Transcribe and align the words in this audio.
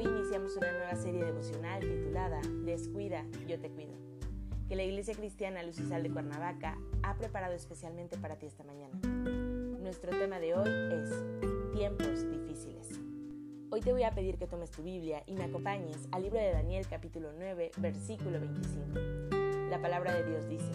Hoy 0.00 0.06
iniciamos 0.06 0.56
una 0.56 0.72
nueva 0.72 0.96
serie 0.96 1.22
devocional 1.22 1.80
titulada 1.80 2.40
Descuida, 2.64 3.22
yo 3.46 3.60
te 3.60 3.68
cuido, 3.68 3.92
que 4.66 4.74
la 4.74 4.82
Iglesia 4.82 5.14
Cristiana 5.14 5.62
Luz 5.62 5.78
y 5.78 5.86
Sal 5.86 6.02
de 6.02 6.10
Cuernavaca 6.10 6.78
ha 7.02 7.18
preparado 7.18 7.52
especialmente 7.52 8.16
para 8.16 8.36
ti 8.36 8.46
esta 8.46 8.64
mañana. 8.64 8.98
Nuestro 9.82 10.10
tema 10.12 10.40
de 10.40 10.54
hoy 10.54 10.70
es 10.70 11.10
tiempos 11.74 12.26
difíciles. 12.30 12.98
Hoy 13.68 13.82
te 13.82 13.92
voy 13.92 14.04
a 14.04 14.12
pedir 14.12 14.38
que 14.38 14.46
tomes 14.46 14.70
tu 14.70 14.82
Biblia 14.82 15.22
y 15.26 15.34
me 15.34 15.44
acompañes 15.44 16.08
al 16.12 16.22
libro 16.22 16.38
de 16.38 16.50
Daniel 16.50 16.86
capítulo 16.88 17.32
9, 17.36 17.72
versículo 17.76 18.40
25. 18.40 18.98
La 19.68 19.82
palabra 19.82 20.14
de 20.14 20.24
Dios 20.24 20.48
dice, 20.48 20.72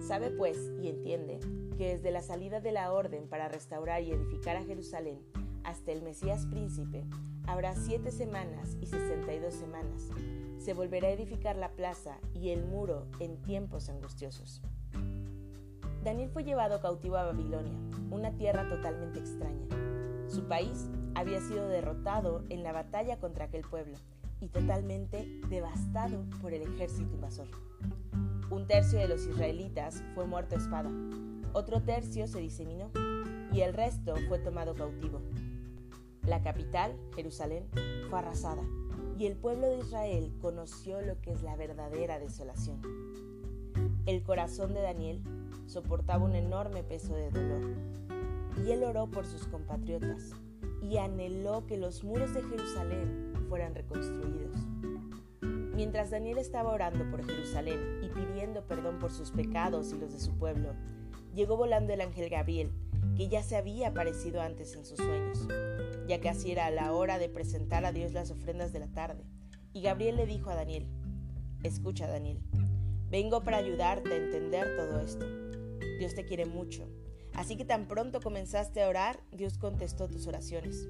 Sabe 0.00 0.30
pues 0.30 0.56
y 0.80 0.88
entiende 0.88 1.38
que 1.76 1.90
desde 1.90 2.10
la 2.12 2.22
salida 2.22 2.62
de 2.62 2.72
la 2.72 2.94
orden 2.94 3.28
para 3.28 3.50
restaurar 3.50 4.02
y 4.02 4.12
edificar 4.12 4.56
a 4.56 4.64
Jerusalén 4.64 5.18
hasta 5.64 5.92
el 5.92 6.00
Mesías 6.00 6.46
príncipe, 6.46 7.04
habrá 7.46 7.74
siete 7.74 8.10
semanas 8.10 8.76
y 8.80 8.86
sesenta 8.86 9.32
y 9.34 9.38
dos 9.38 9.54
semanas. 9.54 10.08
Se 10.58 10.74
volverá 10.74 11.08
a 11.08 11.12
edificar 11.12 11.56
la 11.56 11.70
plaza 11.70 12.18
y 12.34 12.50
el 12.50 12.64
muro 12.64 13.06
en 13.18 13.40
tiempos 13.42 13.88
angustiosos. 13.88 14.62
Daniel 16.04 16.30
fue 16.30 16.44
llevado 16.44 16.80
cautivo 16.80 17.16
a 17.16 17.24
Babilonia, 17.24 17.78
una 18.10 18.32
tierra 18.32 18.68
totalmente 18.68 19.18
extraña. 19.18 19.66
Su 20.28 20.44
país 20.44 20.88
había 21.14 21.40
sido 21.40 21.68
derrotado 21.68 22.44
en 22.48 22.62
la 22.62 22.72
batalla 22.72 23.18
contra 23.18 23.46
aquel 23.46 23.62
pueblo 23.62 23.96
y 24.40 24.48
totalmente 24.48 25.26
devastado 25.48 26.24
por 26.40 26.54
el 26.54 26.62
ejército 26.62 27.14
invasor. 27.14 27.48
Un 28.50 28.66
tercio 28.66 28.98
de 28.98 29.08
los 29.08 29.26
israelitas 29.26 30.02
fue 30.14 30.26
muerto 30.26 30.54
a 30.56 30.58
espada, 30.58 30.90
otro 31.52 31.82
tercio 31.82 32.26
se 32.26 32.40
diseminó 32.40 32.90
y 33.52 33.60
el 33.60 33.74
resto 33.74 34.14
fue 34.28 34.38
tomado 34.38 34.74
cautivo. 34.74 35.20
La 36.30 36.42
capital, 36.42 36.94
Jerusalén, 37.16 37.66
fue 38.08 38.20
arrasada 38.20 38.62
y 39.18 39.26
el 39.26 39.34
pueblo 39.34 39.66
de 39.66 39.78
Israel 39.78 40.32
conoció 40.40 41.02
lo 41.02 41.20
que 41.20 41.32
es 41.32 41.42
la 41.42 41.56
verdadera 41.56 42.20
desolación. 42.20 42.80
El 44.06 44.22
corazón 44.22 44.72
de 44.72 44.80
Daniel 44.80 45.20
soportaba 45.66 46.24
un 46.24 46.36
enorme 46.36 46.84
peso 46.84 47.14
de 47.14 47.32
dolor 47.32 47.74
y 48.64 48.70
él 48.70 48.84
oró 48.84 49.10
por 49.10 49.26
sus 49.26 49.48
compatriotas 49.48 50.30
y 50.80 50.98
anheló 50.98 51.66
que 51.66 51.76
los 51.76 52.04
muros 52.04 52.32
de 52.32 52.44
Jerusalén 52.44 53.32
fueran 53.48 53.74
reconstruidos. 53.74 54.56
Mientras 55.74 56.10
Daniel 56.10 56.38
estaba 56.38 56.70
orando 56.72 57.10
por 57.10 57.26
Jerusalén 57.26 58.04
y 58.04 58.08
pidiendo 58.08 58.62
perdón 58.68 59.00
por 59.00 59.10
sus 59.10 59.32
pecados 59.32 59.92
y 59.92 59.98
los 59.98 60.12
de 60.12 60.20
su 60.20 60.38
pueblo, 60.38 60.74
llegó 61.34 61.56
volando 61.56 61.92
el 61.92 62.00
ángel 62.00 62.30
Gabriel, 62.30 62.70
que 63.20 63.28
ya 63.28 63.42
se 63.42 63.56
había 63.56 63.88
aparecido 63.88 64.40
antes 64.40 64.74
en 64.74 64.86
sus 64.86 64.96
sueños, 64.96 65.46
ya 66.08 66.18
así 66.30 66.52
era 66.52 66.70
la 66.70 66.94
hora 66.94 67.18
de 67.18 67.28
presentar 67.28 67.84
a 67.84 67.92
Dios 67.92 68.14
las 68.14 68.30
ofrendas 68.30 68.72
de 68.72 68.78
la 68.78 68.88
tarde. 68.88 69.26
Y 69.74 69.82
Gabriel 69.82 70.16
le 70.16 70.24
dijo 70.24 70.48
a 70.48 70.54
Daniel, 70.54 70.88
escucha 71.62 72.08
Daniel, 72.08 72.40
vengo 73.10 73.44
para 73.44 73.58
ayudarte 73.58 74.10
a 74.10 74.16
entender 74.16 74.74
todo 74.74 75.00
esto. 75.00 75.26
Dios 75.98 76.14
te 76.14 76.24
quiere 76.24 76.46
mucho 76.46 76.88
Así 77.34 77.58
que 77.58 77.66
tan 77.66 77.88
pronto 77.88 78.22
comenzaste 78.22 78.82
a 78.82 78.88
orar, 78.88 79.20
Dios 79.32 79.58
contestó 79.58 80.08
tus 80.08 80.26
oraciones. 80.26 80.88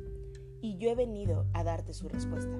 Y 0.63 0.77
yo 0.79 0.91
he 0.91 0.95
venido 0.95 1.47
a 1.53 1.65
darte 1.65 1.95
su 1.95 2.09
respuesta. 2.09 2.53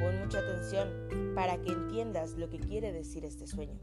Pon 0.00 0.18
mucha 0.18 0.38
atención 0.38 1.34
para 1.34 1.60
que 1.60 1.72
entiendas 1.72 2.38
lo 2.38 2.48
que 2.48 2.58
quiere 2.58 2.90
decir 2.90 3.26
este 3.26 3.46
sueño. 3.46 3.78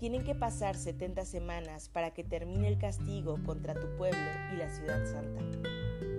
Tienen 0.00 0.24
que 0.24 0.34
pasar 0.34 0.78
70 0.78 1.26
semanas 1.26 1.90
para 1.90 2.14
que 2.14 2.24
termine 2.24 2.68
el 2.68 2.78
castigo 2.78 3.38
contra 3.44 3.74
tu 3.74 3.86
pueblo 3.98 4.18
y 4.50 4.56
la 4.56 4.70
ciudad 4.70 5.04
santa. 5.04 5.42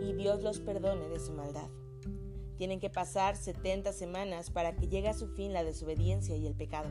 Y 0.06 0.14
Dios 0.14 0.44
los 0.44 0.60
perdone 0.60 1.10
de 1.10 1.20
su 1.20 1.34
maldad. 1.34 1.68
Tienen 2.58 2.80
que 2.80 2.92
pasar 2.92 3.36
70 3.36 3.92
semanas 3.92 4.52
para 4.52 4.76
que 4.76 4.88
llegue 4.88 5.10
a 5.10 5.16
su 5.16 5.30
fin 5.30 5.52
la 5.52 5.64
desobediencia 5.64 6.38
y 6.38 6.46
el 6.46 6.54
pecado. 6.54 6.90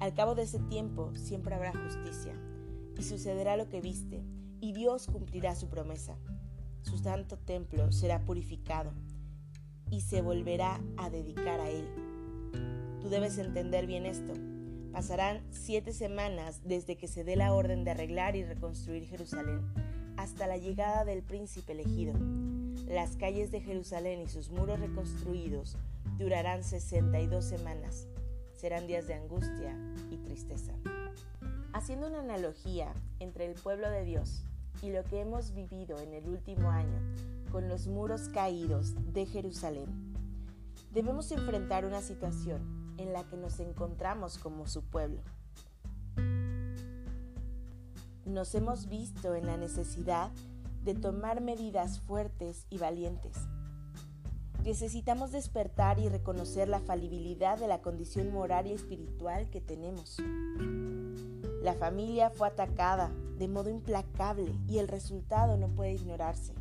Al 0.00 0.12
cabo 0.12 0.34
de 0.34 0.42
ese 0.42 0.58
tiempo 0.58 1.14
siempre 1.14 1.54
habrá 1.54 1.70
justicia 1.70 2.34
y 2.98 3.04
sucederá 3.04 3.56
lo 3.56 3.68
que 3.68 3.80
viste, 3.80 4.24
y 4.60 4.72
Dios 4.72 5.06
cumplirá 5.06 5.54
su 5.54 5.68
promesa. 5.68 6.18
Su 6.80 6.98
santo 6.98 7.38
templo 7.38 7.92
será 7.92 8.24
purificado 8.24 8.92
y 9.88 10.00
se 10.00 10.20
volverá 10.20 10.80
a 10.96 11.10
dedicar 11.10 11.60
a 11.60 11.70
Él. 11.70 11.86
Tú 13.00 13.08
debes 13.08 13.38
entender 13.38 13.86
bien 13.86 14.04
esto. 14.04 14.34
Pasarán 14.92 15.40
siete 15.50 15.94
semanas 15.94 16.60
desde 16.64 16.96
que 16.96 17.08
se 17.08 17.24
dé 17.24 17.34
la 17.34 17.54
orden 17.54 17.82
de 17.82 17.92
arreglar 17.92 18.36
y 18.36 18.44
reconstruir 18.44 19.06
Jerusalén 19.06 19.62
hasta 20.18 20.46
la 20.46 20.58
llegada 20.58 21.06
del 21.06 21.22
príncipe 21.22 21.72
elegido. 21.72 22.12
Las 22.86 23.16
calles 23.16 23.50
de 23.50 23.62
Jerusalén 23.62 24.20
y 24.20 24.28
sus 24.28 24.50
muros 24.50 24.80
reconstruidos 24.80 25.78
durarán 26.18 26.62
62 26.62 27.42
semanas. 27.42 28.06
Serán 28.54 28.86
días 28.86 29.06
de 29.06 29.14
angustia 29.14 29.74
y 30.10 30.18
tristeza. 30.18 30.72
Haciendo 31.72 32.08
una 32.08 32.20
analogía 32.20 32.92
entre 33.18 33.46
el 33.46 33.54
pueblo 33.54 33.88
de 33.88 34.04
Dios 34.04 34.44
y 34.82 34.90
lo 34.90 35.04
que 35.04 35.20
hemos 35.20 35.54
vivido 35.54 35.98
en 36.00 36.12
el 36.12 36.28
último 36.28 36.70
año 36.70 37.00
con 37.50 37.66
los 37.66 37.88
muros 37.88 38.28
caídos 38.28 38.94
de 39.14 39.24
Jerusalén, 39.24 40.12
debemos 40.92 41.32
enfrentar 41.32 41.86
una 41.86 42.02
situación 42.02 42.81
en 42.98 43.12
la 43.12 43.24
que 43.24 43.36
nos 43.36 43.60
encontramos 43.60 44.38
como 44.38 44.66
su 44.66 44.82
pueblo. 44.82 45.20
Nos 48.24 48.54
hemos 48.54 48.88
visto 48.88 49.34
en 49.34 49.46
la 49.46 49.56
necesidad 49.56 50.30
de 50.84 50.94
tomar 50.94 51.40
medidas 51.40 52.00
fuertes 52.00 52.66
y 52.70 52.78
valientes. 52.78 53.36
Necesitamos 54.64 55.32
despertar 55.32 55.98
y 55.98 56.08
reconocer 56.08 56.68
la 56.68 56.78
falibilidad 56.78 57.58
de 57.58 57.66
la 57.66 57.82
condición 57.82 58.32
moral 58.32 58.68
y 58.68 58.72
espiritual 58.72 59.50
que 59.50 59.60
tenemos. 59.60 60.18
La 61.62 61.74
familia 61.74 62.30
fue 62.30 62.48
atacada 62.48 63.10
de 63.38 63.48
modo 63.48 63.70
implacable 63.70 64.52
y 64.68 64.78
el 64.78 64.88
resultado 64.88 65.56
no 65.56 65.68
puede 65.68 65.92
ignorarse. 65.94 66.54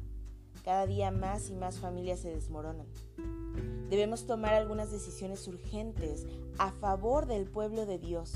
Cada 0.63 0.87
día 0.87 1.11
más 1.11 1.49
y 1.49 1.55
más 1.55 1.77
familias 1.77 2.19
se 2.19 2.29
desmoronan. 2.29 2.87
Debemos 3.91 4.25
tomar 4.25 4.53
algunas 4.53 4.89
decisiones 4.89 5.45
urgentes 5.49 6.25
a 6.57 6.71
favor 6.71 7.25
del 7.25 7.45
pueblo 7.49 7.85
de 7.85 7.99
Dios 7.99 8.35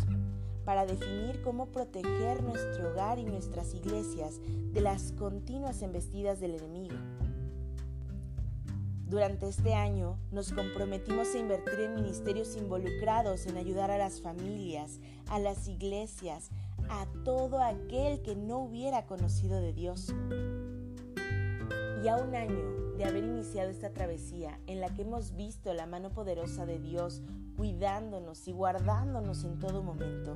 para 0.66 0.86
definir 0.86 1.42
cómo 1.44 1.68
proteger 1.68 2.44
nuestro 2.44 2.92
hogar 2.92 3.20
y 3.20 3.24
nuestras 3.24 3.74
iglesias 3.74 4.42
de 4.74 4.82
las 4.82 5.14
continuas 5.14 5.82
embestidas 5.82 6.42
del 6.42 6.56
enemigo. 6.56 6.98
Durante 9.08 9.48
este 9.48 9.74
año 9.74 10.20
nos 10.30 10.52
comprometimos 10.52 11.34
a 11.34 11.38
invertir 11.38 11.80
en 11.80 11.96
ministerios 11.96 12.58
involucrados 12.58 13.46
en 13.46 13.56
ayudar 13.56 13.92
a 13.92 13.98
las 13.98 14.20
familias, 14.20 15.00
a 15.30 15.40
las 15.40 15.70
iglesias, 15.70 16.50
a 16.90 17.08
todo 17.24 17.62
aquel 17.62 18.22
que 18.24 18.36
no 18.36 18.60
hubiera 18.60 19.06
conocido 19.06 19.62
de 19.62 19.72
Dios. 19.72 20.14
Y 22.04 22.10
a 22.10 22.18
un 22.18 22.36
año 22.36 22.85
de 22.98 23.06
haber 23.06 23.24
iniciado 23.24 23.70
esta 23.70 23.92
travesía 23.92 24.60
en 24.68 24.80
la 24.80 24.94
que 24.94 25.02
hemos 25.02 25.36
visto 25.36 25.74
la 25.74 25.86
mano 25.86 26.12
poderosa 26.12 26.66
de 26.66 26.80
Dios 26.80 27.22
cuidándonos 27.58 28.48
y 28.48 28.52
guardándonos 28.52 29.44
en 29.44 29.60
todo 29.60 29.84
momento, 29.84 30.36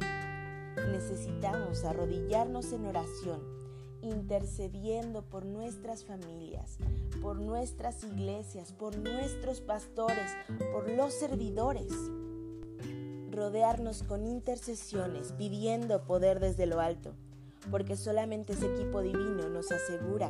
necesitamos 0.91 1.83
arrodillarnos 1.85 2.71
en 2.73 2.85
oración 2.85 3.59
intercediendo 4.01 5.23
por 5.23 5.45
nuestras 5.45 6.03
familias, 6.03 6.77
por 7.21 7.37
nuestras 7.37 8.03
iglesias, 8.03 8.71
por 8.71 8.97
nuestros 8.97 9.61
pastores, 9.61 10.31
por 10.71 10.89
los 10.89 11.13
servidores. 11.13 11.91
Rodearnos 13.31 14.03
con 14.03 14.25
intercesiones, 14.25 15.33
pidiendo 15.33 16.03
poder 16.05 16.39
desde 16.39 16.65
lo 16.65 16.79
alto, 16.79 17.13
porque 17.71 17.95
solamente 17.95 18.53
ese 18.53 18.73
equipo 18.73 19.01
divino 19.01 19.49
nos 19.49 19.71
asegura 19.71 20.29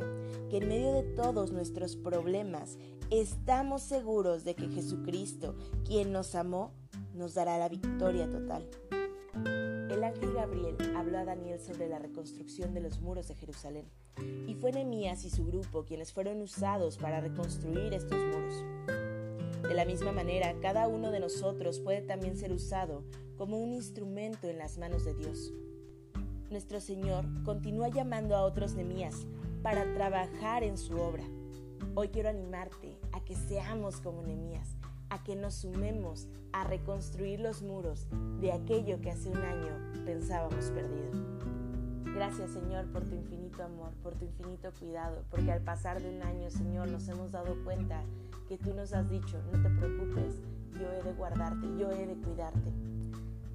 que 0.50 0.58
en 0.58 0.68
medio 0.68 0.92
de 0.92 1.02
todos 1.02 1.52
nuestros 1.52 1.96
problemas 1.96 2.78
estamos 3.10 3.82
seguros 3.82 4.44
de 4.44 4.54
que 4.54 4.68
Jesucristo, 4.68 5.56
quien 5.84 6.12
nos 6.12 6.34
amó, 6.34 6.72
nos 7.14 7.34
dará 7.34 7.58
la 7.58 7.68
victoria 7.68 8.28
total. 8.28 8.68
el 9.90 10.04
ángel 10.04 10.32
Gabriel 10.32 10.76
habló 10.96 11.18
a 11.18 11.24
Daniel 11.24 11.60
sobre 11.60 11.88
la 11.88 11.98
reconstrucción 11.98 12.74
de 12.74 12.80
los 12.80 13.00
muros 13.00 13.28
de 13.28 13.34
Jerusalén, 13.34 13.86
y 14.46 14.54
fue 14.54 14.72
Nehemías 14.72 15.24
y 15.24 15.30
su 15.30 15.44
grupo 15.44 15.84
quienes 15.84 16.12
fueron 16.12 16.40
usados 16.40 16.98
para 16.98 17.20
reconstruir 17.20 17.92
estos 17.92 18.18
muros. 18.18 18.64
De 19.62 19.74
la 19.74 19.84
misma 19.84 20.12
manera, 20.12 20.54
cada 20.60 20.88
uno 20.88 21.10
de 21.10 21.20
nosotros 21.20 21.80
puede 21.80 22.02
también 22.02 22.36
ser 22.36 22.52
usado 22.52 23.04
como 23.36 23.58
un 23.58 23.72
instrumento 23.72 24.48
en 24.48 24.58
las 24.58 24.78
manos 24.78 25.04
de 25.04 25.14
Dios. 25.14 25.52
Nuestro 26.50 26.80
Señor 26.80 27.24
continúa 27.44 27.90
llamando 27.90 28.34
a 28.34 28.42
otros 28.42 28.74
Nehemías 28.74 29.24
para 29.62 29.84
trabajar 29.94 30.64
en 30.64 30.78
su 30.78 30.96
obra. 30.96 31.22
Hoy 31.94 32.08
quiero 32.08 32.28
animarte 32.28 32.98
a 33.12 33.20
que 33.24 33.36
seamos 33.36 34.00
como 34.00 34.22
Nehemías, 34.22 34.76
a 35.10 35.22
que 35.22 35.36
nos 35.36 35.54
sumemos 35.54 36.26
a 36.52 36.64
reconstruir 36.64 37.38
los 37.38 37.62
muros 37.62 38.08
de 38.40 38.50
aquello 38.50 39.00
que 39.00 39.12
hace 39.12 39.28
un 39.28 39.36
año 39.36 40.04
pensábamos 40.04 40.72
perdido. 40.72 41.12
Gracias 42.16 42.50
Señor 42.50 42.90
por 42.90 43.04
tu 43.04 43.14
infinito 43.14 43.62
amor, 43.62 43.92
por 44.02 44.16
tu 44.16 44.24
infinito 44.24 44.72
cuidado, 44.76 45.22
porque 45.30 45.52
al 45.52 45.62
pasar 45.62 46.02
de 46.02 46.10
un 46.12 46.20
año 46.20 46.50
Señor 46.50 46.88
nos 46.88 47.06
hemos 47.06 47.30
dado 47.30 47.62
cuenta 47.62 48.02
que 48.48 48.58
tú 48.58 48.74
nos 48.74 48.92
has 48.92 49.08
dicho, 49.08 49.40
no 49.52 49.62
te 49.62 49.70
preocupes, 49.70 50.40
yo 50.72 50.90
he 50.90 51.02
de 51.04 51.12
guardarte, 51.12 51.68
yo 51.78 51.92
he 51.92 52.06
de 52.06 52.16
cuidarte. 52.16 52.72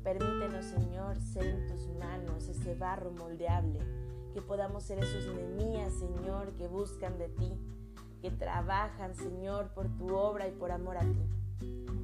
Permítenos 0.05 0.65
Señor 0.65 1.19
ser 1.19 1.45
en 1.45 1.65
tus 1.65 1.89
manos 1.97 2.47
ese 2.47 2.75
barro 2.75 3.09
moldeable, 3.09 3.79
que 4.35 4.41
podamos 4.43 4.83
ser 4.83 4.99
esos 4.99 5.25
nemías 5.33 5.91
Señor 5.93 6.53
que 6.53 6.67
buscan 6.67 7.17
de 7.17 7.27
ti, 7.29 7.51
que 8.21 8.29
trabajan 8.29 9.15
Señor 9.15 9.73
por 9.73 9.87
tu 9.97 10.13
obra 10.13 10.47
y 10.47 10.51
por 10.51 10.71
amor 10.71 10.97
a 10.97 11.01
ti. 11.01 11.25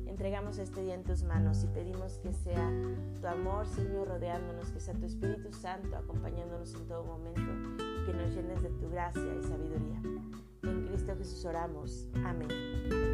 Entregamos 0.07 0.57
este 0.57 0.81
día 0.81 0.95
en 0.95 1.03
tus 1.03 1.21
manos 1.21 1.63
y 1.63 1.67
pedimos 1.67 2.17
que 2.17 2.33
sea 2.33 2.71
tu 3.21 3.27
amor, 3.27 3.67
Señor, 3.67 4.07
rodeándonos, 4.07 4.71
que 4.71 4.79
sea 4.79 4.95
tu 4.95 5.05
Espíritu 5.05 5.53
Santo 5.53 5.95
acompañándonos 5.95 6.73
en 6.73 6.87
todo 6.87 7.03
momento, 7.03 7.83
que 8.07 8.13
nos 8.13 8.33
llenes 8.33 8.63
de 8.63 8.69
tu 8.71 8.89
gracia 8.89 9.35
y 9.39 9.43
sabiduría. 9.43 10.01
En 10.63 10.87
Cristo 10.87 11.13
Jesús 11.15 11.45
oramos. 11.45 12.07
Amén. 12.25 13.10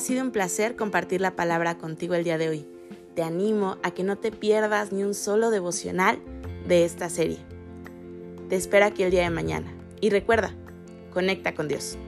Ha 0.00 0.02
sido 0.02 0.22
un 0.22 0.30
placer 0.30 0.76
compartir 0.76 1.20
la 1.20 1.36
palabra 1.36 1.76
contigo 1.76 2.14
el 2.14 2.24
día 2.24 2.38
de 2.38 2.48
hoy 2.48 2.66
te 3.14 3.22
animo 3.22 3.76
a 3.82 3.90
que 3.90 4.02
no 4.02 4.16
te 4.16 4.32
pierdas 4.32 4.92
ni 4.92 5.02
un 5.02 5.12
solo 5.12 5.50
devocional 5.50 6.18
de 6.66 6.86
esta 6.86 7.10
serie. 7.10 7.36
Te 8.48 8.56
espero 8.56 8.86
aquí 8.86 9.02
el 9.02 9.10
día 9.10 9.24
de 9.24 9.28
mañana. 9.28 9.70
Y 10.00 10.08
recuerda, 10.08 10.54
conecta 11.12 11.54
con 11.54 11.68
Dios. 11.68 11.98